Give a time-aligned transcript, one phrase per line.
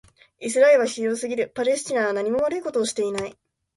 [0.39, 1.51] イスラエルはひどすぎる。
[1.53, 3.37] パレスチナはなにも悪いことをしていない。